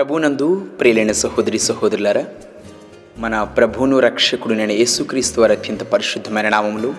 ప్రభునందు 0.00 0.66
ప్రియులైన 0.80 1.12
సహోదరి 1.12 1.58
సహోదరులారా 1.58 2.24
మన 3.18 3.42
ప్రభును 3.42 3.98
రక్షకుడునైన 3.98 4.70
యేసుక్రీస్తు 4.70 5.40
వారి 5.40 5.52
అత్యంత 5.52 5.82
పరిశుద్ధమైన 5.82 6.48
నామములు 6.48 6.94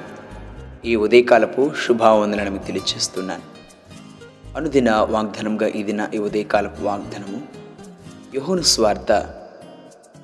ఈ 0.85 0.95
ఉదయకాలపు 0.95 1.71
శుభావందనని 1.87 2.49
మీకు 2.49 2.63
తెలియజేస్తున్నాను. 2.63 3.41
అనుదిన 4.57 4.91
వాగ్దానంగా 4.91 5.67
ఈ 5.67 5.83
దిన 5.83 6.07
ఈ 6.15 6.17
ఉదయకాలపు 6.17 6.81
వాగ్దానము 6.81 7.41
యోహోను 8.35 8.61
స్వార్థ 8.61 9.11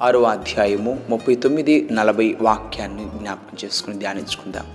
ఆరో 0.01 0.23
అధ్యాయము 0.23 0.99
ముప్పై 1.09 1.35
తొమ్మిది 1.35 1.87
నలభై 1.91 2.37
వాక్యాన్ని 2.41 3.05
జ్ఞాపకం 3.05 3.57
చేసుకుని 3.65 3.99
ధ్యానించుకుందాం. 3.99 4.65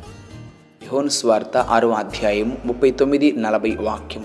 యోహోను 0.83 1.09
స్వార్థ 1.09 1.57
ఆరో 1.57 1.91
అధ్యాయము 1.91 2.59
ముప్పై 2.65 2.91
తొమ్మిది 2.91 3.33
నలభై 3.33 3.77
వాక్యం 3.81 4.22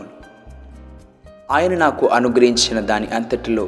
ఆయన 1.52 1.76
నాకు 1.76 2.08
అనుగ్రహించిన 2.08 2.80
దాని 2.80 3.08
అంతటిలో 3.08 3.68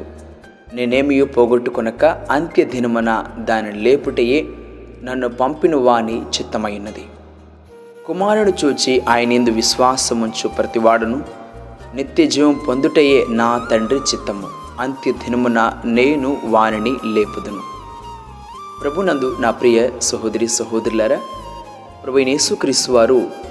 నేనేమియో 0.74 1.24
పోగొట్టుకొనక 1.24 2.04
అంత్య 2.04 2.64
దినమున 2.64 3.24
దాని 3.38 3.72
లేపుటయే 3.72 4.46
నన్ను 5.02 5.28
పంపిన 5.28 5.76
వాని 5.76 6.22
చిత్తమైనది. 6.22 7.06
కుమారుడు 8.06 8.52
చూచి 8.64 9.00
ఆయనందు 9.00 9.50
విశ్వాసముంచు 9.50 10.48
ప్రతివాడును 10.48 11.24
నిత్య 11.94 12.26
జీవం 12.26 12.60
పొందుటయే 12.68 13.26
నా 13.28 13.68
తండ్రి 13.70 13.98
చిత్తము. 13.98 14.48
అంత్య 14.80 15.12
దినమున 15.12 15.80
నేను 15.84 16.40
వానిని 16.44 16.92
లేపుదును. 17.04 17.62
ప్రభునందు 18.82 19.36
నా 19.40 19.50
ప్రియ 19.50 19.88
సహోదరి 20.02 20.48
సహోదరులారా 20.48 21.18
ప్రభు 22.04 22.18
యేసుక్రీస్తు 22.18 22.92
వారు 22.92 23.49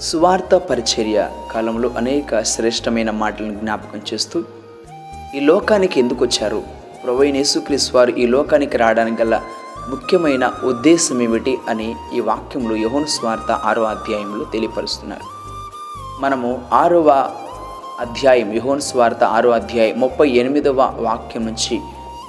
సువార్త 0.00 0.54
పరిచర్య 0.54 1.28
కాలంలో 1.52 1.88
అనేక 1.96 2.42
శ్రేష్టమైన 2.42 3.10
మాటలను 3.10 3.54
జ్ఞాపకం 3.54 4.00
చేస్తూ 4.14 4.44
ఈ 5.34 5.40
లోకానికి 5.40 6.00
ఎందుకు 6.00 6.24
వచ్చారు? 6.24 6.62
ప్రభు 7.04 7.22
యేసుక్రీస్తు 7.22 7.96
వారు 7.96 8.10
ఈ 8.10 8.26
లోకానికి 8.26 8.76
రావడానికి 8.78 9.22
గల 9.22 9.40
ముఖ్యమైన 9.88 10.52
ఉద్దేశం 10.64 11.22
ఏమిటి 11.22 11.58
అని 11.68 11.94
ఈ 12.14 12.20
వాక్యంలో 12.20 12.76
యోహన్ 12.76 13.06
స్వార్థ 13.06 13.50
ఆరో 13.52 13.82
అధ్యాయంలో 13.82 14.44
తెలియపరుస్తున్నారు. 14.44 15.22
మనము 16.20 16.68
ఆరవ 16.72 17.10
అధ్యాయం 18.00 18.52
యోహన్ 18.52 18.80
స్వార్థ 18.80 19.24
ఆరో 19.24 19.50
అధ్యాయం 19.50 20.00
ముప్పై 20.00 20.28
ఎనిమిదవ 20.28 20.94
వాక్యం 20.98 21.46
నుంచి 21.46 21.78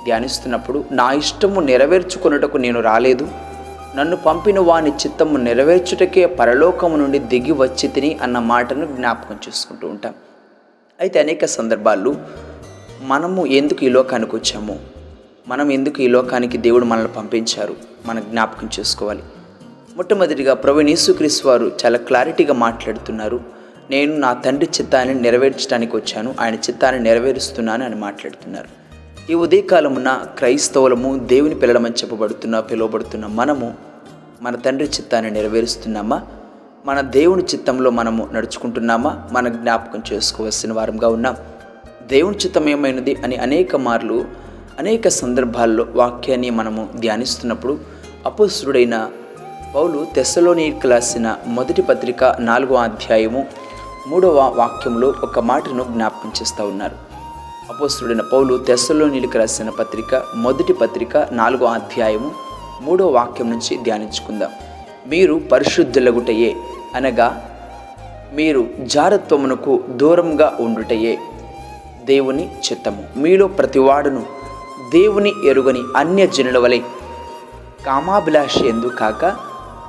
ధ్యానిస్తున్నప్పుడు 0.05 0.83
నా 0.91 1.11
ఇష్టము 1.11 1.61
నెరవేర్చుకొనుటకు 1.61 2.57
నేను 2.57 2.81
రాలేదు 2.81 3.27
నన్ను 3.95 4.15
పంపిన 4.15 4.59
వాని 4.59 4.89
చిత్తము 4.89 5.37
నెరవేర్చుటకే 5.37 6.25
పరలోకము 6.25 6.97
నుండి 6.97 7.19
దిగి 7.19 7.51
వచ్చి 7.51 7.87
తిని 7.87 8.17
అన్న 8.21 8.39
మాటను 8.39 8.85
జ్ఞాపకం 8.85 9.35
చేసుకుంటూ 9.47 9.87
ఉంటాం. 9.87 10.13
అయితే 10.99 11.19
అనేక 11.19 11.45
సందర్భాల్లో 11.45 12.15
మనము 13.01 13.45
ఎందుకు 13.45 13.85
ఈ 13.85 13.89
లోకానికి 13.89 14.35
వచ్చాము? 14.35 14.79
మనం 15.47 15.71
ఎందుకు 15.71 16.01
ఈ 16.01 16.07
లోకానికి 16.07 16.57
దేవుడు 16.57 16.85
మనల్ని 16.85 17.11
పంపించారు? 17.11 17.75
మనం 18.05 18.21
జ్ఞాపకం 18.21 18.69
చేసుకోవాలి. 18.79 19.23
మొట్టమొదటిగా 19.95 20.53
ప్రభు 20.53 20.79
యేసుక్రీస్ 20.79 21.45
వారు 21.45 21.71
చాలా 21.85 21.97
క్లారిటీగా 21.97 22.53
మాట్లాడుతున్నారు. 22.53 23.39
నేను 23.89 24.15
నా 24.15 24.33
తండ్రి 24.33 24.69
చిత్తాన్ని 24.81 25.15
నెరవేర్చడానికి 25.15 25.95
వచ్చాను. 25.95 26.35
ఆయన 26.39 26.55
చిత్తాన్ని 26.55 27.03
నెరవేరుస్తున్నాను 27.03 27.85
అని 27.85 27.95
మాట్లాడుతున్నారు. 27.95 28.88
ఈ 29.30 29.33
ఉదయకాలమున 29.33 30.25
క్రైస్తవులము 30.38 31.17
దేవుని 31.17 31.55
పిల్లడమని 31.55 31.94
చెప్పబడుతున్న 31.94 32.59
పిలువబడుతున్న 32.59 33.27
మనము 33.27 33.73
మన 34.41 34.55
తండ్రి 34.55 34.88
చిత్తాన్ని 34.88 35.31
నెరవేరుస్తున్నామా? 35.31 36.21
మన 36.86 37.02
దేవుని 37.02 37.43
చిత్తంలో 37.43 37.89
మనము 37.92 38.30
నడుచుకుంటున్నామా? 38.33 39.23
మన 39.31 39.48
జ్ఞాపకం 39.48 40.03
చేసుకోవాల్సిన 40.14 40.73
వారంగా 40.73 41.08
ఉన్నాం. 41.08 41.36
దేవుని 42.08 42.37
చిత్తం 42.37 42.70
ఏమైనది 42.70 43.15
అని 43.23 43.36
అనేక 43.36 43.76
మార్లు 43.76 44.26
అనేక 44.80 45.08
సందర్భాల్లో 45.08 45.87
వాక్యాన్ని 45.95 46.49
మనము 46.49 46.89
ధ్యానిస్తున్నప్పుడు 46.95 47.80
అపోసురుడైన 48.26 49.11
పౌలు 49.76 50.08
తెస్సలోనికి 50.15 50.87
రాసిన 50.87 51.37
మొదటి 51.48 51.82
పత్రిక 51.82 52.23
నాలుగో 52.39 52.76
అధ్యాయము 52.76 53.45
మూడవ 54.08 54.53
వాక్యంలో 54.55 55.14
ఒక 55.23 55.39
మాటను 55.39 55.83
జ్ఞాపకం 55.83 56.32
చేస్తూ 56.42 56.64
ఉన్నారు. 56.65 57.08
అపోస్తుడైన 57.69 58.21
పౌలు 58.21 58.57
తెస్సలోనికి 58.57 59.37
రాసిన 59.37 59.69
పత్రిక 59.69 60.23
మొదటి 60.35 60.73
పత్రిక 60.73 61.17
నాలుగో 61.31 61.65
అధ్యాయము 61.65 62.31
మూడో 62.81 63.07
వాక్యం 63.07 63.49
నుంచి 63.49 63.77
ధ్యానించుకుందాం. 63.77 64.52
మీరు 65.07 65.41
పరిశుద్ధులగుటయే 65.52 66.55
అనగా 66.95 67.52
మీరు 68.33 68.67
జారత్వమునకు 68.81 69.83
దూరంగా 69.89 70.58
ఉండుటయే 70.59 71.19
దేవుని 72.05 72.45
చిత్తము. 72.45 73.03
మీలో 73.15 73.47
ప్రతివాడును 73.47 74.25
దేవుని 74.91 75.33
ఎరుగని 75.45 75.81
అన్య 75.97 76.27
జనుల 76.27 76.58
వలె 76.58 76.79
కామాభిలాష 77.85 78.58
ఎందు 78.58 78.87
కాక 78.87 79.35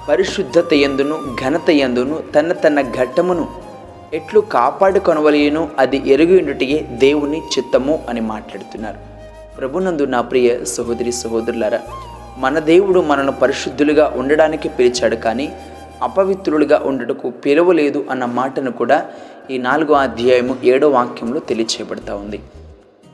పరిశుద్ధత 0.08 0.72
ఎందును 0.72 1.36
ఘనత 1.44 1.70
ఎందును 1.70 2.22
తన 2.34 2.52
తన 2.52 2.80
ఘట్టమును 2.80 3.59
ఎట్లు 4.14 4.40
కాపాడుకొనవలేను 4.40 5.68
అది 5.78 6.02
ఎరుగి 6.06 6.78
దేవుని 6.78 7.38
చిత్తము 7.38 8.04
అని 8.08 8.20
మాట్లాడుతున్నారు. 8.20 8.96
ప్రభునందు 9.58 10.04
నా 10.04 10.20
ప్రియ 10.20 10.64
సహోదరి 10.64 11.12
సహోదరులారా 11.12 11.80
మన 12.38 12.58
దేవుడు 12.58 13.00
మనను 13.00 13.32
పరిశుద్ధులుగా 13.32 14.12
ఉండడానికి 14.16 14.68
పిలిచాడు 14.68 15.16
కానీ 15.16 15.52
అపవిత్రులుగా 16.02 16.82
ఉండటకు 16.84 17.30
పిలవలేదు 17.30 18.06
అన్న 18.10 18.24
మాటను 18.24 18.72
కూడా 18.72 19.06
ఈ 19.50 19.58
నాలుగో 19.58 19.94
అధ్యాయము 19.94 20.56
ఏడో 20.64 20.88
వాక్యంలో 20.88 21.40
తెలియచేయబడతా 21.40 22.14
ఉంది. 22.14 22.40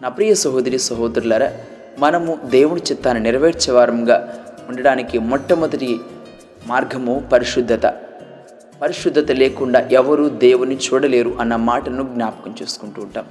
నా 0.02 0.08
ప్రియ 0.08 0.34
సహోదరి 0.34 0.78
సహోదరులారా 0.78 1.52
మనము 1.98 2.38
దేవుని 2.44 2.80
చిత్తాన్ని 2.80 3.22
నెరవేర్చే 3.22 3.72
వారంగా 3.72 4.34
ఉండడానికి 4.68 5.18
మొట్టమొదటి 5.18 6.00
మార్గము 6.66 7.24
పరిశుద్ధత. 7.32 8.05
పరిశుద్ధత 8.82 9.32
లేకుండా 9.32 9.88
ఎవరూ 9.92 10.28
దేవుని 10.28 10.76
చూడలేరు 10.76 11.34
అన్న 11.40 11.56
మాటను 11.56 12.02
జ్ఞాపకం 12.02 12.54
చేసుకుంటూ 12.62 13.02
ఉంటాం. 13.02 13.24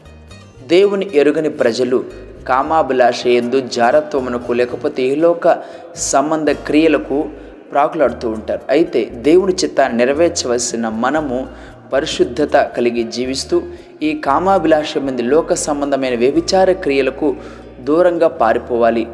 దేవుని 0.67 1.09
ఎరుగని 1.13 1.49
ప్రజలు 1.49 2.03
కామాభిలాష 2.47 3.27
ఎందు 3.27 3.59
జారత్వమునకు 3.59 4.53
లేకపోతే 4.53 5.03
ఏలోక 5.03 5.57
సంబంధ 5.95 6.49
క్రియలకు 6.49 7.29
ప్రాకులాడుతూ 7.71 8.29
ఉంటారు. 8.29 8.61
అయితే 8.69 9.05
దేవుని 9.05 9.53
చిత్తాన్ని 9.53 9.97
నెరవేర్చవలసిన 9.97 10.89
మనము 10.89 11.47
పరిశుద్ధత 11.93 12.57
కలిగి 12.57 13.03
జీవిస్తూ 13.03 13.61
ఈ 14.03 14.13
కామాభిలాష 14.13 14.97
మంది 14.97 15.21
లోక 15.21 15.53
సంబంధమైన 15.53 16.17
వ్యభిచార 16.17 16.71
క్రియలకు 16.71 17.35
దూరంగా 17.79 18.27
పారిపోవాలి. 18.27 19.07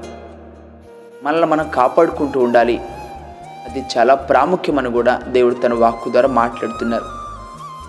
మనల్ని 1.23 1.45
మనం 1.45 1.69
కాపాడుకుంటూ 1.73 2.39
ఉండాలి. 2.39 2.81
అది 3.69 3.85
చాలా 3.97 4.15
ప్రాముఖ్యమని 4.15 4.91
కూడా 4.91 5.21
దేవుడు 5.27 5.53
తన 5.53 5.73
వాక్కు 5.73 6.09
ద్వారా 6.09 6.29
మాట్లాడుతున్నారు. 6.29 7.05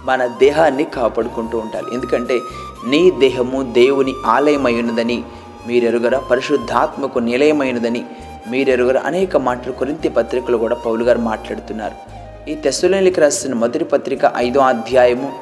మన 0.05 0.27
దేహాన్ని 0.27 0.85
కాపాడుకుంటూ 0.85 1.59
ఉండాలి. 1.59 1.87
ఎందుకంటే 1.95 2.41
నీ 2.87 3.11
దేహము 3.11 3.73
దేవుని 3.73 4.15
ఆలయమైనదని 4.27 5.25
మీరెరుగర 5.67 6.19
పరిశుద్ధాత్మకు 6.19 7.19
నిలయమైనదని 7.19 8.05
మీరెరుగర 8.51 8.99
అనేక 8.99 9.37
మాటలు 9.37 9.73
కొరింత 9.73 10.15
పత్రికలు 10.17 10.57
కూడా 10.57 10.75
పౌలు 10.75 11.05
గారు 11.05 11.19
మాట్లాడుతున్నారు. 11.19 12.13
ఈ 12.51 12.55
తెస్సులోనికి 12.55 13.21
రాసిన 13.21 13.55
మొదటి 13.55 13.85
పత్రిక 13.85 14.21
ఐదో 14.37 14.61
అధ్యాయము 14.61 15.33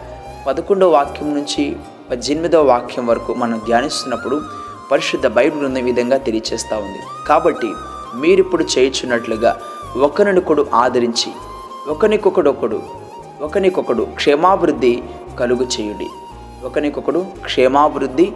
పదకొండవ 0.47 0.91
వాక్యం 0.91 1.34
నుంచి 1.34 1.76
పద్దెనిమిదవ 2.10 2.62
వాక్యం 2.62 3.06
వరకు 3.06 3.34
మనం 3.34 3.62
ధ్యానిస్తున్నప్పుడు 3.66 4.41
పరిశుద్ధ 4.92 5.27
బైబిల్ 5.27 5.65
ఉన్న 5.65 5.80
విధంగా 5.80 6.16
తెలియచేస్తూ 6.16 6.77
ఉంది. 6.77 6.98
కాబట్టి 7.27 7.72
మీరిప్పుడు 8.15 8.65
చేయుచున్నట్లుగా 8.78 9.56
ఒకరినొకడు 9.97 10.66
ఆదరించి 10.75 11.33
ఒకనికొకడొకడు 11.89 12.83
ఒకనికొకడు 13.42 14.03
క్షేమాభివృద్ధి 14.15 15.03
కలుగు 15.39 15.63
చేయుడి. 15.63 16.07
ఒకనికొకడు 16.65 17.27
క్షేమాభివృద్ధి 17.45 18.33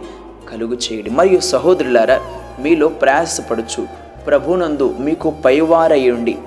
కలుగు 0.51 0.73
చేయుడి. 0.75 1.09
మరియు 1.09 1.39
సహోదరులారా 1.39 2.21
మీలో 2.59 2.87
ప్రయాసపడుచు 2.87 3.87
ప్రభునందు 4.27 4.95
మీకు 4.99 5.33
పైవారయ్యుండి 5.45 6.37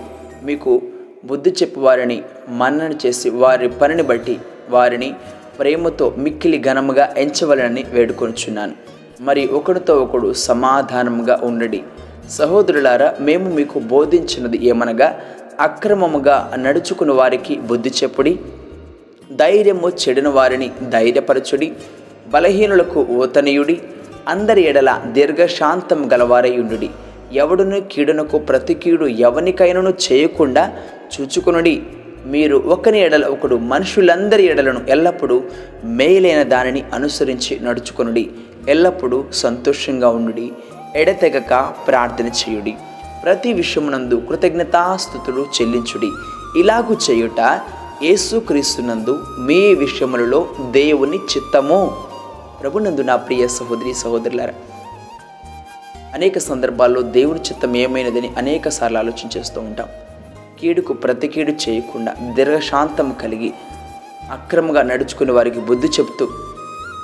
మీకు 0.43 0.83
బుద్ధి 1.25 1.51
చెప్పి 1.51 1.81
వారిని 1.81 2.23
మన్నన 2.49 2.95
చేసి 3.07 3.31
వారి 3.31 3.69
పనిని 3.69 4.03
బట్టి 4.03 4.41
వారిని 4.71 5.15
ప్రేమతో 5.59 6.15
మిక్కిలి 6.19 6.59
ఘనముగా 6.61 7.15
ఎంచవలనని 7.17 7.83
వేడుకొనుచున్నాను. 7.83 8.73
మరి 9.21 9.47
ఒకడితో 9.47 9.97
ఒకడు 9.97 10.33
సమాధానముగా 10.33 11.41
ఉండడి. 11.43 11.83
సహోదరులారా 12.37 13.15
మేము 13.21 13.49
మీకు 13.55 13.79
బోధించినది 13.79 14.59
ఏమనగా 14.67 15.09
అక్రమముగా 15.61 16.53
నడుచుకుని 16.57 17.13
వారికి 17.13 17.57
బుద్ధి 17.57 17.91
చెప్పుడి 18.03 18.33
ధైర్యము 19.33 19.89
చెడిన 20.03 20.29
వారిని 20.29 20.71
ధైర్యపరచుడి 20.91 21.73
బలహీనులకు 22.29 23.01
ఓతనీయుడి 23.01 23.77
అందరి 24.29 24.63
ఎడల 24.63 24.91
దీర్ఘశాంతం 25.07 26.01
గలవారయుండుడి 26.13 26.91
ఎవడును 27.33 27.81
కీడునకు 27.93 28.39
ప్రతి 28.39 28.75
కీడు 28.75 29.07
ఎవనికైనను 29.07 29.93
చేయకుండా 30.07 30.65
చూచుకునుడి. 31.15 31.83
మీరు 32.27 32.57
ఒకని 32.57 33.01
ఎడల 33.01 33.25
ఒకడు 33.25 33.57
మనుషులందరి 33.73 34.45
ఎడలను 34.45 34.81
ఎల్లప్పుడూ 34.89 35.37
మేలైన 35.85 36.43
దానిని 36.43 36.85
అనుసరించి 36.95 37.61
నడుచుకొనుడి. 37.61 38.31
ఎల్లప్పుడూ 38.69 39.25
సంతోషంగా 39.45 40.09
ఉండుడి. 40.09 40.47
ఎడతెగక 40.97 41.75
ప్రార్థన 41.87 42.27
చేయుడి. 42.27 42.75
ప్రతి 43.25 43.53
విషయమునందు 43.53 44.15
కృతజ్ఞతాస్థుతులు 44.15 45.47
చెల్లించుడి. 45.63 46.11
ఇలాగు 46.61 46.97
చేయుట 47.11 47.61
యేసుక్రీస్తునందు 48.03 49.25
మీ 49.39 49.75
విషయములలో 49.75 50.49
దేవుని 50.71 51.17
చిత్తము. 51.17 51.97
ప్రభునందు 52.63 53.01
నా 53.01 53.17
ప్రియ 53.17 53.49
సహోదరి 53.49 53.95
సహోదరులారా 53.95 54.55
అనేక 56.15 56.39
సందర్భాల్లో 56.39 57.03
దేవుని 57.03 57.41
చిత్తం 57.41 57.77
ఏమైనదని 57.77 58.33
అనేక 58.39 58.69
సార్లు 58.69 58.99
ఆలోచించేస్తూ 58.99 59.61
ఉంటాం. 59.61 59.87
కీడుకు 60.61 60.93
ప్రతి 60.93 61.29
కీడు 61.29 61.53
చేయకుండా 61.53 62.15
దీర్ఘశాంతం 62.35 63.17
కలిగి 63.23 63.53
అక్రమంగా 64.31 64.83
నడుచుకునే 64.83 65.33
వారికి 65.33 65.61
బుద్ధి 65.61 65.89
చెప్తూ 65.89 66.29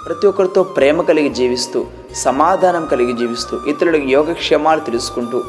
ప్రతి 0.07 0.27
ఒక్కరితో 0.27 0.63
ప్రేమ 0.63 1.03
కలిగి 1.03 1.29
జీవిస్తూ 1.29 1.87
సమాధానం 2.15 2.87
కలిగి 2.87 3.13
జీవిస్తూ 3.13 3.61
ఇతరులకు 3.69 4.05
యోగక్షేమాలు 4.05 4.81
తెలుసుకుంటూ 4.81 5.45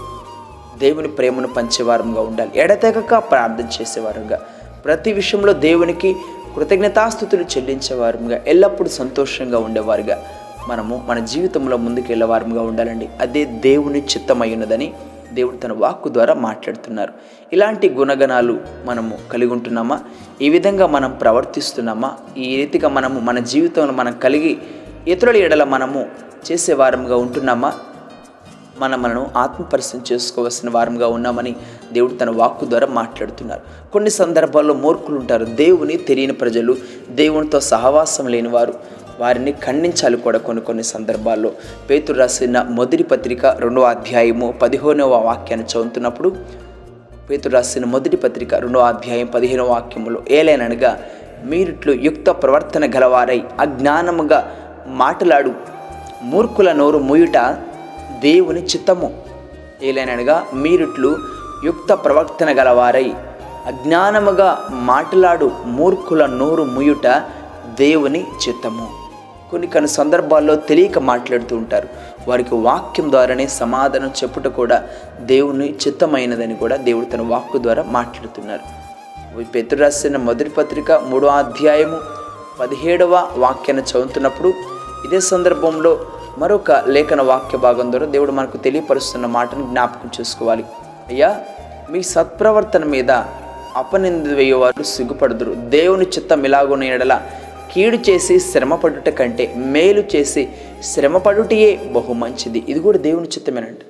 దేవుని 0.77 1.07
ప్రేమను 1.07 1.47
పంచేవారంగా 1.47 2.21
ఉండాలి. 2.21 2.51
ఎడతెగక 2.55 3.15
ప్రార్థన 3.15 3.81
చేసేవారుగా. 3.81 4.41
ప్రతి 4.85 5.13
విషయంలో 5.13 5.53
దేవునికి 5.53 6.15
కృతజ్ఞతాస్థుతులు 6.55 7.41
చెల్లించేవారుగా. 7.43 8.41
ఎల్లప్పుడూ 8.47 8.89
సంతోషంగా 8.89 9.59
ఉండేవారుగా. 9.59 10.25
మనము 10.67 11.03
మన 11.07 11.19
జీవితంలో 11.19 11.77
ముందుకు 11.77 12.05
వెళ్ళేవారంగా 12.09 12.61
ఉండాలండి. 12.61 13.09
అదే 13.21 13.45
దేవుని 13.45 13.99
చిత్తమై 13.99 14.53
ఉన్నదని 14.53 14.93
దేవుడు 15.35 15.57
తన 15.57 15.73
వాక్కు 15.73 16.09
ద్వారా 16.09 16.33
మాట్లాడుతున్నారు. 16.33 17.13
ఇలాంటి 17.53 17.89
గుణగణాలు 17.89 18.59
మనము 18.85 19.17
కలిగి 19.33 19.51
ఉంటున్నామా? 19.51 19.99
ఈ 20.41 20.49
విధంగా 20.49 20.87
మనం 20.87 21.11
ప్రవర్తిస్తున్నామా? 21.11 22.11
ఈ 22.37 22.55
రీతిగా 22.55 22.89
మనము 22.89 23.19
మన 23.19 23.39
జీవితంలో 23.39 23.93
మనం 23.93 24.13
కలిగి 24.23 24.57
ఇతరుల 25.07 25.35
ఎడల 25.35 25.63
మనము 25.63 26.05
చేసే 26.51 26.73
వారంగా 26.73 27.15
ఉంటున్నామా? 27.15 27.73
మనం 28.79 29.01
మనను 29.01 29.27
ఆత్మపరిశీలన 29.37 30.13
చేసుకోవాల్సిన 30.13 30.69
వారంగా 30.69 31.07
ఉన్నామని 31.07 31.55
దేవుడు 31.93 32.13
తన 32.13 32.29
వాక్కు 32.29 32.65
ద్వారా 32.65 32.87
మాట్లాడుతున్నారు. 32.87 33.61
కొన్ని 33.91 34.09
సందర్భాల్లో 34.09 34.73
మూర్ఖులు 34.73 35.17
ఉంటారు 35.19 35.45
దేవుని 35.45 35.97
తెలియని 35.97 36.33
ప్రజలు 36.33 36.75
దేవునితో 37.09 37.59
సహవాసం 37.59 38.27
లేని 38.27 38.47
వారు 38.47 38.73
వారిని 39.19 39.51
ఖండించాలి 39.51 40.17
కూడా 40.17 40.37
కొన్ని 40.37 40.63
కొన్ని 40.63 40.83
సందర్భాల్లో. 40.83 41.51
పేతురు 41.89 42.17
రాసిన 42.17 42.61
మొదటి 42.61 43.03
పత్రిక 43.03 43.45
రెండవ 43.45 43.81
అధ్యాయము 43.81 44.51
పదిహేనవ 44.61 45.15
వాక్యాన్ని 45.15 45.67
చదువుతున్నప్పుడు 45.67 46.35
పేతురు 47.29 47.53
రాసిన 47.53 47.85
మొదటి 47.85 48.17
పత్రిక 48.17 48.55
రెండవ 48.55 48.79
అధ్యాయం 48.79 49.25
పదిహేనవ 49.25 49.69
వాక్యములో 49.69 50.21
ఏలేననగా 50.29 51.01
మీరిట్లు 51.45 51.93
యుక్త 51.93 52.29
ప్రవర్తన 52.29 52.85
గలవారై 52.95 53.43
అజ్ఞానముగా 53.59 54.55
మాటలాడు. 54.87 55.51
మూర్ఖుల 56.21 56.71
నోరు 56.71 56.97
మూయుట 56.97 57.37
దేవుని 58.21 58.63
చిత్తము. 58.63 59.23
ఏలైనగా 59.83 60.45
మీరిట్లు 60.53 61.17
యుక్త 61.63 61.93
ప్రవర్తన 61.93 62.61
గలవారై 62.61 63.13
అజ్ఞానముగా 63.65 64.67
మాటలాడు. 64.71 65.51
మూర్ఖుల 65.65 66.25
నోరు 66.25 66.63
ముయుట 66.63 67.23
దేవుని 67.79 68.27
చిత్తము. 68.47 69.04
కొన్ని 69.51 69.67
కొన్ని 69.67 69.89
సందర్భాల్లో 69.89 70.55
తెలియక 70.55 70.99
మాట్లాడుతూ 70.99 71.55
ఉంటారు. 71.55 71.87
వారికి 72.27 72.55
వాక్యం 72.55 73.11
ద్వారానే 73.11 73.47
సమాధానం 73.47 74.11
చెప్పుట 74.23 74.47
కూడా 74.47 74.77
దేవుని 75.19 75.67
చిత్తమైనదని 75.73 76.55
కూడా 76.55 76.75
దేవుడు 76.75 77.05
తన 77.05 77.21
వాక్కు 77.21 77.57
ద్వారా 77.57 77.83
మాట్లాడుతున్నారు. 77.83 78.85
పెతురు 79.43 79.81
రాసిన 79.81 80.17
మొదటి 80.17 80.49
పత్రిక 80.49 80.91
మూడో 80.91 81.27
అధ్యాయము 81.27 81.97
పదిహేడవ 82.59 83.27
వాక్యాన్ని 83.37 83.83
చదువుతున్నప్పుడు 83.83 84.53
ఇదే 85.05 85.19
సందర్భంలో 85.19 86.05
మరొక 86.37 86.71
లేఖన 86.71 87.21
వాక్య 87.21 87.57
భాగం 87.57 87.91
ద్వారా 87.91 88.07
దేవుడు 88.07 88.31
మనకు 88.31 88.57
తెలియపరుస్తున్న 88.57 89.25
మాటను 89.25 89.63
జ్ఞాపకం 89.63 90.09
చేసుకోవాలి. 90.19 90.65
అయ్యా 91.07 91.39
మీ 91.89 92.01
సత్ప్రవర్తన 92.03 92.85
మీద 92.85 93.11
అపనింద 93.75 94.27
వేయవారు 94.27 94.83
సిగ్గుపడుదురు. 94.83 95.53
దేవుని 95.53 96.05
చిత్తం 96.05 96.43
ఇలాగునేడలా 96.45 97.17
కీడు 97.75 97.97
చేసి 98.09 98.39
శ్రమపడుట 98.39 99.09
కంటే 99.09 99.53
మేలు 99.57 100.03
చేసి 100.15 100.49
శ్రమపడుటయే 100.83 101.75
బహు 101.75 102.13
మంచిది. 102.13 102.63
ఇది 102.69 102.79
కూడా 102.79 102.97
దేవుని 102.97 103.27
చిత్తమేనండి. 103.27 103.85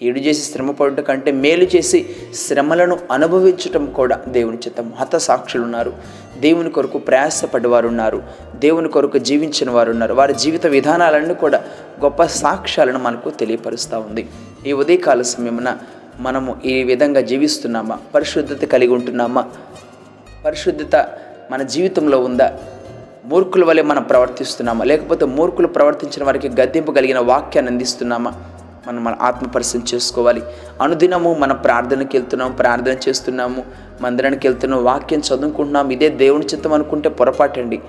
కీడు 0.00 0.18
చేసి 0.18 0.52
శ్రమపడుట 0.52 1.00
కంటే 1.00 1.32
మేలు 1.32 1.64
చేసి 1.64 2.06
శ్రమలను 2.34 2.98
అనుభవించటం 3.12 3.86
కూడా 3.86 4.20
దేవుని 4.28 4.56
చిత్తం. 4.56 4.92
హత 5.00 5.16
సాక్షులు 5.16 5.62
ఉన్నారు 5.62 5.92
దేవుని 6.40 6.70
కొరకు 6.70 6.98
ప్రయాసపడ్డవారు 6.98 7.88
ఉన్నారు 7.88 8.22
దేవుని 8.54 8.88
కొరకు 8.88 9.18
జీవించిన 9.18 9.70
వారు 9.70 9.90
ఉన్నారు 9.90 10.14
వారి 10.14 10.34
జీవిత 10.34 10.66
విధానాలన్నీ 10.66 11.34
కూడా 11.34 11.64
గొప్ప 12.04 12.24
సాక్ష్యాలను 12.24 12.98
మనకు 12.98 13.30
తెలియపరుస్తూ 13.30 13.98
ఉంది. 13.98 14.28
ఈ 14.66 14.72
ఉదయకాల 14.72 15.22
సమయమున 15.22 15.78
మనము 16.20 16.56
ఈ 16.64 16.82
విధంగా 16.82 17.20
జీవిస్తున్నామా? 17.20 17.98
పరిశుద్ధత 18.14 18.64
కలిగి 18.64 18.92
ఉంటున్నామా? 18.92 19.48
పరిశుద్ధత 20.44 21.06
మన 21.50 21.62
జీవితంలో 21.62 22.20
ఉందా? 22.20 22.58
మూర్ఖుల 23.24 23.64
వలె 23.64 23.82
మనం 23.82 24.02
ప్రవర్తిస్తున్నామా? 24.02 24.84
లేకపోతే 24.84 25.24
మూర్ఖులు 25.24 25.66
ప్రవర్తించిన 25.66 26.24
వారికి 26.24 26.48
గద్దెంపు 26.48 26.92
కలిగిన 26.92 27.18
వాక్యాన్ని 27.18 27.72
అందిస్తున్నామా? 27.72 28.32
మనం 28.88 29.04
మన 29.04 29.14
ఆత్మపరిశీలన 29.20 29.94
చేసుకోవాలి. 29.94 30.42
అనుదినము 30.82 31.36
మన 31.38 31.52
ప్రార్థనకి 31.52 32.16
వెళ్తున్నాము 32.18 32.52
ప్రార్థన 32.52 32.96
చేస్తున్నాము 33.08 33.64
మందిరానికి 34.00 34.48
వెళ్తున్నాం 34.48 34.84
వాక్యం 34.84 35.18
చదువుకుంటున్నాము. 35.18 35.92
ఇదే 35.92 36.08
దేవుని 36.08 36.46
చిత్తం 36.46 36.72
అనుకుంటే 36.72 37.08
పొరపాటండి 37.08 37.80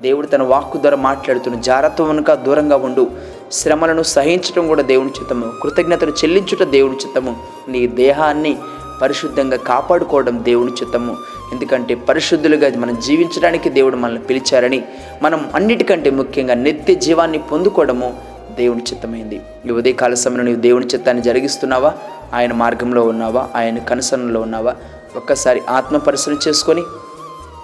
దేవుడు 0.00 0.26
తన 0.26 0.42
వాక్కు 0.42 0.78
ద్వారా 0.78 0.96
మాట్లాడుతున్న 0.96 1.60
జాగ్రత్తగా 1.60 2.34
దూరంగా 2.34 2.76
ఉండు. 2.76 3.10
శ్రమలను 3.52 4.02
సహించడం 4.02 4.68
కూడా 4.68 4.82
దేవుని 4.82 5.10
చిత్తము. 5.10 5.52
కృతజ్ఞతను 5.62 6.10
చెల్లించుట 6.10 6.68
దేవుని 6.68 6.94
చిత్తము. 6.94 7.36
నీ 7.68 7.86
దేహాన్ని 7.86 8.58
పరిశుద్ధంగా 9.02 9.56
కాపాడుకోవడం 9.56 10.44
దేవుని 10.44 10.72
చిత్తము. 10.72 11.16
ఎందుకంటే 11.52 11.94
పరిశుద్ధులుగా 11.94 12.80
మనం 12.80 13.00
జీవించడానికి 13.00 13.70
దేవుడు 13.70 13.96
మనల్ని 13.96 14.22
పిలిచారని 14.22 14.84
మనం 15.22 15.50
అన్నిటికంటే 15.54 16.10
ముఖ్యంగా 16.10 16.54
నిత్య 16.54 16.94
జీవాన్ని 16.94 17.38
పొందుకోవడము 17.38 18.20
దేవుని 18.56 18.82
చిత్తమైంది. 18.82 19.40
ఈ 19.66 19.70
ఉదయకాల 19.70 20.14
సమయంలో 20.14 20.44
నీవు 20.44 20.56
దేవుని 20.56 20.86
చిత్తాన్ని 20.86 21.22
జరిగిస్తున్నావా? 21.22 21.94
ఆయన 22.34 22.52
మార్గంలో 22.52 23.02
ఉన్నావా? 23.02 23.48
ఆయన 23.56 23.78
కనుసరణలో 23.78 24.40
ఉన్నావా? 24.40 24.76
ఒక్కసారి 25.16 25.62
ఆత్మ 25.68 25.96
పరిశీలన 25.96 26.36
చేసుకొని 26.48 26.82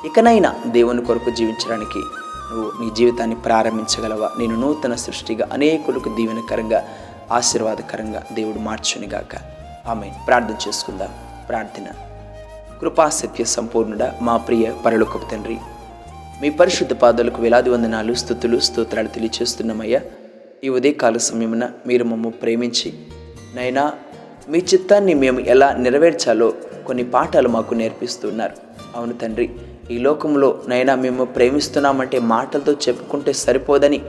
ఇకనైనా 0.07 0.55
దేవుని 0.67 1.05
కొరకు 1.05 1.31
జీవించడానికి 1.31 1.99
నువ్వు 2.53 2.85
నీ 2.85 2.91
జీవితాన్ని 2.91 3.37
ప్రారంభించగలవా? 3.37 4.31
నేను 4.39 4.61
నూతన 4.61 4.95
సృష్టిగా 4.95 5.49
అనేకులకు 5.53 6.09
దీవెనకరంగా 6.09 6.85
ఆశీర్వాదకరంగా 7.33 8.23
దేవుడు 8.33 8.59
మార్చునిగాక. 8.59 9.37
ఆమె 9.89 10.11
ప్రార్థన 10.27 10.55
చేసుకుందాం. 10.69 11.09
ప్రార్థన. 11.49 12.04
కృపా 12.85 13.09
సత్య 13.09 13.45
సంపూర్ణుడ 13.45 14.11
మా 14.23 14.37
ప్రియ 14.37 14.73
పరలోకపు 14.87 15.31
తండ్రి. 15.31 15.57
మీ 16.43 16.51
పరిశుద్ధ 16.51 16.93
పాదాలకు 16.93 17.43
వేలాది 17.43 17.71
వందనాలు 17.71 18.15
స్థుతులు 18.15 18.59
స్తోత్రాలు 18.59 19.09
తెలియచేస్తున్నామయ్యా. 19.09 20.01
ఈ 20.65 20.69
ఉదయకాల 20.69 21.17
సమయమున 21.17 21.71
మీరు 21.87 22.05
మమ్మ 22.05 22.29
ప్రేమించి 22.29 22.93
నైనా 23.55 23.93
మీ 24.49 24.59
చిత్తాన్ని 24.59 25.15
మేము 25.15 25.41
ఎలా 25.41 25.73
నెరవేర్చాలో 25.73 26.53
కొన్ని 26.87 27.05
పాఠాలు 27.05 27.49
మాకు 27.49 27.75
నేర్పిస్తున్నారు. 27.75 28.53
అవును 28.97 29.13
తండ్రి 29.13 29.51
ఈ 29.91 29.99
లోకంలో 29.99 30.63
నైనా 30.69 30.95
మేము 30.95 31.25
ప్రేమిస్తున్నామంటే 31.25 32.19
మాటలతో 32.19 32.73
చెప్పుకుంటే 32.73 33.33
సరిపోదని 33.33 34.03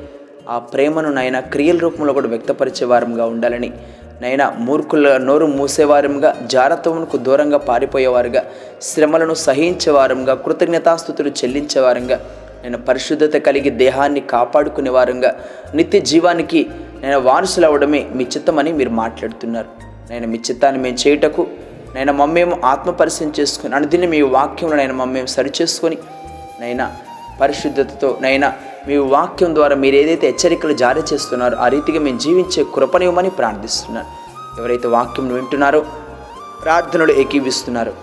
ఆ 0.49 0.59
ప్రేమను 0.59 1.11
నైనా 1.11 1.39
క్రియల 1.39 1.77
రూపంలో 1.77 2.13
కూడా 2.13 2.27
వ్యక్తపరిచే 2.27 2.85
వారంగా 2.85 3.25
ఉండాలని 3.25 3.73
నైనా 4.21 4.45
మూర్ఖుల 4.59 5.17
నోరు 5.17 5.45
మూసేవారంగా 5.45 6.35
జారత్వమునకు 6.43 7.17
దూరంగా 7.17 7.57
పారిపోయేవారుగా 7.57 8.43
శ్రమలను 8.81 9.33
సహించేవారంగా 9.33 10.33
కృతజ్ఞతాస్థుతులు 10.33 11.29
చెల్లించేవారంగా 11.29 12.19
నేను 12.63 12.77
పరిశుద్ధత 12.77 13.37
కలిగి 13.37 13.69
దేహాన్ని 13.69 14.19
కాపాడుకునే 14.19 14.89
వారంగా 14.89 15.31
నిత్య 15.75 15.99
జీవానికి 15.99 16.69
నేను 17.01 17.19
వారసులు 17.19 17.65
అవడమే 17.65 18.07
మీ 18.13 18.23
చిత్తమని 18.23 18.71
మీరు 18.71 18.89
మాట్లాడుతున్నారు. 18.89 19.67
నేను 20.09 20.27
మీ 20.27 20.37
చిత్తాన్ని 20.37 20.81
మేము 20.81 20.97
చేయుటకు 21.07 21.47
నేను 21.95 22.13
మమ్మేమో 22.13 22.57
ఆత్మ 22.65 22.91
పరిశీలన 22.91 23.31
చేసుకుని 23.39 23.75
అనుదిన 23.75 24.05
మీ 24.05 24.21
వాక్యంలో 24.21 24.75
నేను 24.75 24.93
మమ్మేమో 24.93 25.27
సరిచేసుకొని 25.27 25.97
నైనా 26.59 26.95
పరిశుద్ధతతో 27.41 28.17
నైనా 28.21 28.53
మీ 28.87 28.95
వాక్యం 29.13 29.51
ద్వారా 29.57 29.75
మీరు 29.83 29.95
ఏదైతే 30.01 30.25
హెచ్చరికలు 30.31 30.73
జారీ 30.81 31.01
చేస్తున్నారో 31.11 31.55
ఆ 31.57 31.67
రీతిగా 31.75 31.99
మేము 32.07 32.19
జీవించే 32.25 32.61
కృపనివ్వమని 32.75 33.31
ప్రార్థిస్తున్నాను. 33.39 34.09
ఎవరైతే 34.59 34.87
వాక్యం 34.95 35.27
వింటున్నారో 35.37 35.79
ప్రార్థనలు 36.63 37.13
ఏకీవిస్తున్నారు 37.21 37.93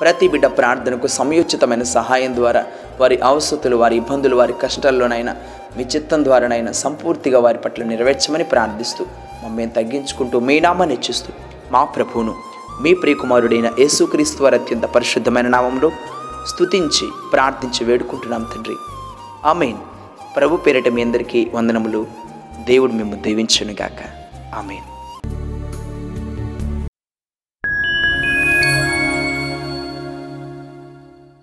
ప్రతి 0.00 0.26
బిడ్డ 0.32 0.46
ప్రార్థనకు 0.58 1.06
సమయోచితమైన 1.18 1.82
సహాయం 1.98 2.32
ద్వారా 2.36 2.62
వారి 3.00 3.16
అవసతులు 3.30 3.76
వారి 3.82 3.96
ఇబ్బందులు 3.96 4.36
వారి 4.40 4.54
కష్టాల్లోనైనా 4.62 5.34
మీ 5.76 5.84
చిత్తం 5.84 6.24
ద్వారానైనా 6.24 6.72
సంపూర్తిగా 6.84 7.38
వారి 7.38 7.58
పట్ల 7.58 7.84
నెరవేర్చమని 7.84 8.44
ప్రార్థిస్తూ 8.44 9.04
మమ్మల్ని 9.44 9.72
తగ్గించుకుంటూ 9.78 10.38
మీ 10.48 10.56
నామాన్ని 10.60 10.96
ఇచ్చిస్తూ 10.98 11.32
మా 11.72 11.84
ప్రభువును 11.96 12.34
మీ 12.82 12.92
ప్రియకుమారుడైన 12.94 13.70
యేసుక్రీస్తు 13.82 14.42
వారి 14.42 14.58
అత్యంత 14.60 14.86
పరిశుద్ధమైన 14.96 15.48
నామంలో 15.48 15.90
స్తుతించి 16.46 17.06
ప్రార్థించి 17.32 17.82
వేడుకుంటున్నాం 17.84 18.44
తండ్రి. 18.54 18.76
ఆమెన్. 19.44 19.76
ప్రభు 20.36 20.56
పేరిట 20.56 20.88
మీ 20.88 21.02
అందరికీ 21.02 21.50
వందనములు. 21.54 22.06
దేవుడు 22.64 22.92
మేము 22.92 23.14
దీవించునుగాక. 23.14 24.00
ఆమెన్. 24.54 24.93